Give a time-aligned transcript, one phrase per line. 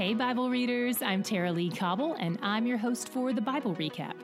[0.00, 4.14] Hey, Bible readers, I'm Tara-Leigh Cobble, and I'm your host for the Bible Recap.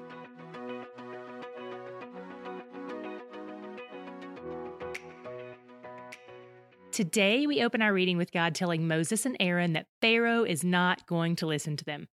[6.93, 11.07] Today, we open our reading with God telling Moses and Aaron that Pharaoh is not
[11.07, 12.09] going to listen to them.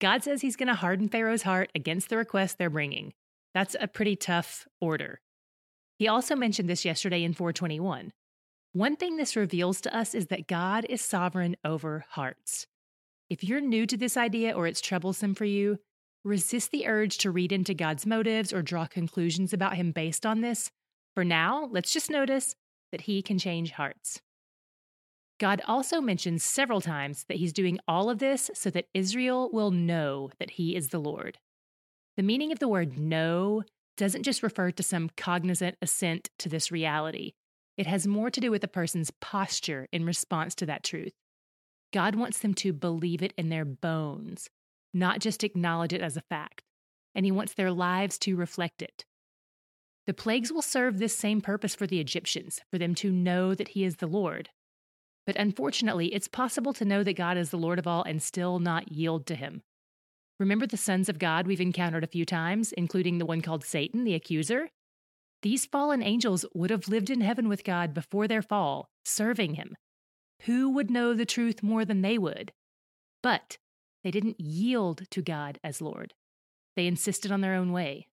[0.00, 3.12] God says he's going to harden Pharaoh's heart against the request they're bringing.
[3.54, 5.20] That's a pretty tough order.
[5.98, 8.12] He also mentioned this yesterday in 421.
[8.72, 12.68] One thing this reveals to us is that God is sovereign over hearts.
[13.34, 15.80] If you're new to this idea or it's troublesome for you,
[16.22, 20.40] resist the urge to read into God's motives or draw conclusions about Him based on
[20.40, 20.70] this.
[21.16, 22.54] For now, let's just notice
[22.92, 24.20] that He can change hearts.
[25.40, 29.72] God also mentions several times that He's doing all of this so that Israel will
[29.72, 31.38] know that He is the Lord.
[32.16, 33.64] The meaning of the word know
[33.96, 37.32] doesn't just refer to some cognizant assent to this reality.
[37.76, 41.14] It has more to do with a person's posture in response to that truth.
[41.94, 44.50] God wants them to believe it in their bones,
[44.92, 46.64] not just acknowledge it as a fact,
[47.14, 49.04] and He wants their lives to reflect it.
[50.08, 53.68] The plagues will serve this same purpose for the Egyptians, for them to know that
[53.68, 54.48] He is the Lord.
[55.24, 58.58] But unfortunately, it's possible to know that God is the Lord of all and still
[58.58, 59.62] not yield to Him.
[60.40, 64.02] Remember the sons of God we've encountered a few times, including the one called Satan,
[64.02, 64.68] the accuser?
[65.42, 69.76] These fallen angels would have lived in heaven with God before their fall, serving Him,
[70.44, 72.52] who would know the truth more than they would?
[73.22, 73.58] But
[74.02, 76.12] they didn't yield to God as Lord.
[76.76, 78.08] They insisted on their own way.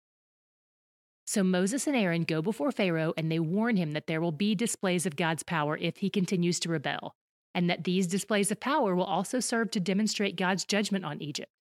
[1.26, 4.56] So Moses and Aaron go before Pharaoh and they warn him that there will be
[4.56, 7.16] displays of God's power if he continues to rebel,
[7.54, 11.52] and that these displays of power will also serve to demonstrate God's judgment on Egypt.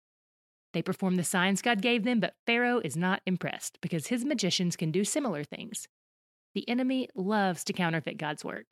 [0.72, 4.76] They perform the signs God gave them, but Pharaoh is not impressed because his magicians
[4.76, 5.88] can do similar things.
[6.54, 8.66] The enemy loves to counterfeit God's work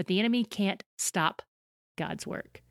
[0.00, 1.42] but the enemy can't stop
[1.98, 2.62] God's work.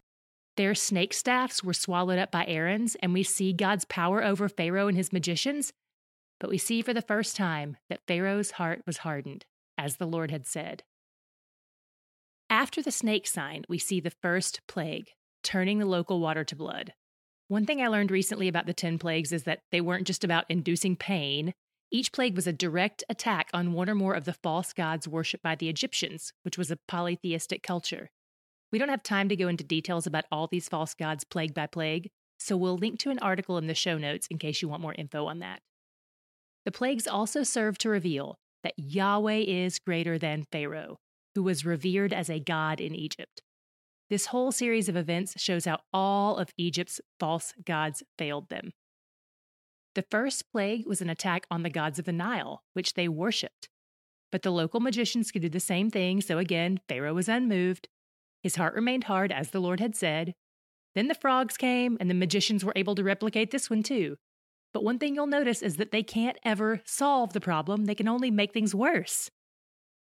[0.58, 4.88] Their snake staffs were swallowed up by Aaron's, and we see God's power over Pharaoh
[4.88, 5.71] and his magicians.
[6.39, 9.45] But we see for the first time that Pharaoh's heart was hardened,
[9.77, 10.81] as the Lord had said.
[12.49, 15.11] After the snake sign, we see the first plague,
[15.43, 16.93] turning the local water to blood.
[17.48, 20.45] One thing I learned recently about the 10 plagues is that they weren't just about
[20.49, 21.54] inducing pain,
[21.92, 25.44] each plague was a direct attack on one or more of the false gods worshipped
[25.44, 28.10] by the Egyptians, which was a polytheistic culture.
[28.72, 31.66] We don't have time to go into details about all these false gods plague by
[31.66, 34.82] plague, so we'll link to an article in the show notes in case you want
[34.82, 35.61] more info on that.
[36.66, 40.98] The plagues also serve to reveal that Yahweh is greater than Pharaoh,
[41.33, 43.42] who was revered as a god in Egypt.
[44.10, 48.72] This whole series of events shows how all of Egypt's false gods failed them.
[49.95, 53.70] The first plague was an attack on the gods of the Nile, which they worshipped.
[54.32, 57.89] But the local magicians could do the same thing, so again, Pharaoh was unmoved.
[58.44, 60.36] His heart remained hard, as the Lord had said.
[60.95, 64.17] Then the frogs came, and the magicians were able to replicate this one too.
[64.73, 68.08] But one thing you'll notice is that they can't ever solve the problem, they can
[68.08, 69.32] only make things worse.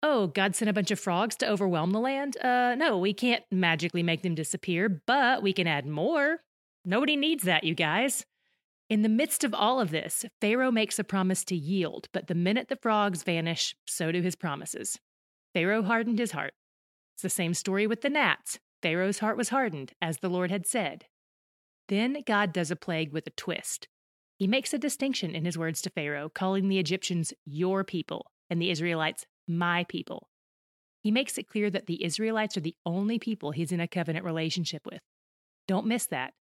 [0.05, 2.37] Oh, God sent a bunch of frogs to overwhelm the land?
[2.43, 6.39] Uh, no, we can't magically make them disappear, but we can add more.
[6.85, 8.25] Nobody needs that, you guys.
[8.93, 12.35] In the midst of all of this, Pharaoh makes a promise to yield, but the
[12.35, 14.99] minute the frogs vanish, so do his promises.
[15.55, 16.53] Pharaoh hardened his heart.
[17.15, 18.59] It's the same story with the gnats.
[18.83, 21.07] Pharaoh's heart was hardened, as the Lord had said.
[21.89, 23.89] Then God does a plague with a twist.
[24.37, 28.61] He makes a distinction in his words to Pharaoh, calling the Egyptians your people and
[28.61, 30.29] the Israelites my people.
[31.03, 34.27] He makes it clear that the Israelites are the only people he's in a covenant
[34.27, 35.01] relationship with.
[35.67, 36.35] Don't miss that.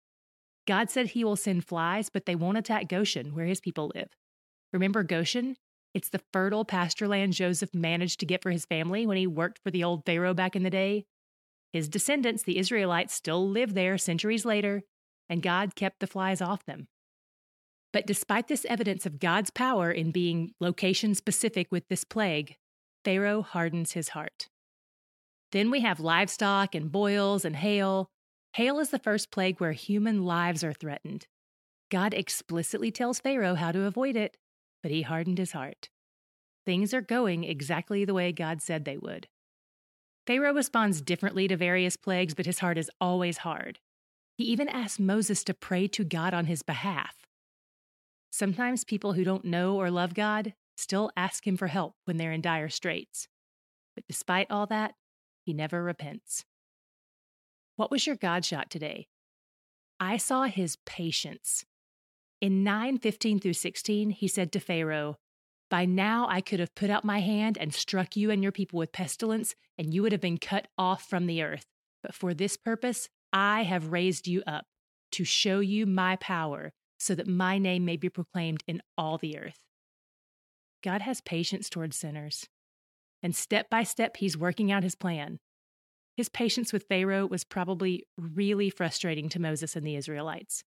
[0.68, 4.10] God said he will send flies, but they won't attack Goshen, where his people live.
[4.70, 5.56] Remember Goshen?
[5.94, 9.60] It's the fertile pasture land Joseph managed to get for his family when he worked
[9.64, 11.06] for the old Pharaoh back in the day.
[11.72, 14.82] His descendants, the Israelites, still live there centuries later,
[15.30, 16.86] and God kept the flies off them.
[17.90, 22.56] But despite this evidence of God's power in being location specific with this plague,
[23.06, 24.48] Pharaoh hardens his heart.
[25.52, 28.10] Then we have livestock and boils and hail,
[28.54, 31.26] Hail is the first plague where human lives are threatened.
[31.90, 34.36] God explicitly tells Pharaoh how to avoid it,
[34.82, 35.88] but he hardened his heart.
[36.66, 39.28] Things are going exactly the way God said they would.
[40.26, 43.78] Pharaoh responds differently to various plagues, but his heart is always hard.
[44.36, 47.16] He even asks Moses to pray to God on his behalf.
[48.30, 52.32] Sometimes people who don't know or love God still ask him for help when they're
[52.32, 53.26] in dire straits.
[53.94, 54.94] But despite all that,
[55.44, 56.44] he never repents.
[57.78, 59.06] What was your God shot today?
[60.00, 61.64] I saw his patience.
[62.40, 65.14] In 9 15 through 16, he said to Pharaoh,
[65.70, 68.80] By now I could have put out my hand and struck you and your people
[68.80, 71.66] with pestilence, and you would have been cut off from the earth.
[72.02, 74.64] But for this purpose, I have raised you up
[75.12, 79.38] to show you my power so that my name may be proclaimed in all the
[79.38, 79.60] earth.
[80.82, 82.48] God has patience towards sinners.
[83.22, 85.38] And step by step, he's working out his plan.
[86.18, 90.64] His patience with Pharaoh was probably really frustrating to Moses and the Israelites,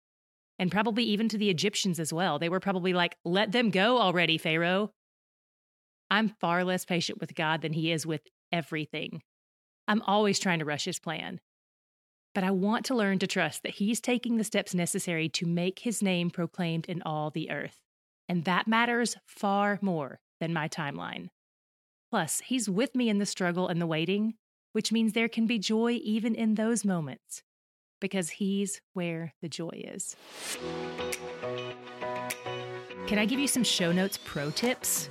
[0.60, 2.38] and probably even to the Egyptians as well.
[2.38, 4.92] They were probably like, Let them go already, Pharaoh.
[6.12, 9.24] I'm far less patient with God than he is with everything.
[9.88, 11.40] I'm always trying to rush his plan.
[12.36, 15.80] But I want to learn to trust that he's taking the steps necessary to make
[15.80, 17.82] his name proclaimed in all the earth.
[18.28, 21.30] And that matters far more than my timeline.
[22.12, 24.36] Plus, he's with me in the struggle and the waiting,
[24.72, 27.44] which means there can be joy even in those moments,
[28.00, 30.16] because He's where the joy is.
[33.08, 35.10] Can I give you some show notes pro tips?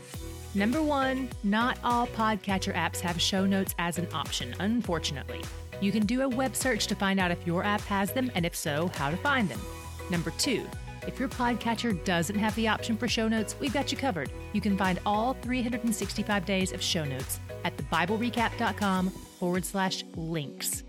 [0.54, 5.42] Number one, not all podcatcher apps have show notes as an option, unfortunately.
[5.80, 8.46] You can do a web search to find out if your app has them, and
[8.46, 9.60] if so, how to find them.
[10.10, 10.64] Number two,
[11.08, 14.30] if your podcatcher doesn't have the option for show notes, we've got you covered.
[14.52, 20.84] You can find all 365 days of show notes at thebiblerecap.com forward slash links.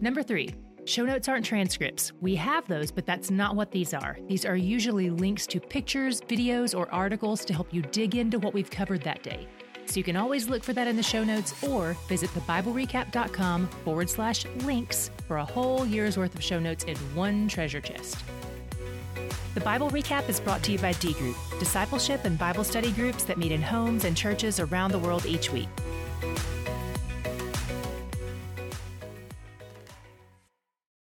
[0.00, 0.54] Number three,
[0.84, 2.12] show notes aren't transcripts.
[2.20, 4.16] We have those, but that's not what these are.
[4.28, 8.54] These are usually links to pictures, videos, or articles to help you dig into what
[8.54, 9.48] we've covered that day.
[9.86, 14.10] So you can always look for that in the show notes or visit thebiblerecap.com forward
[14.10, 18.22] slash links for a whole year's worth of show notes in one treasure chest.
[19.56, 23.24] The Bible Recap is brought to you by D Group, discipleship and Bible study groups
[23.24, 25.70] that meet in homes and churches around the world each week.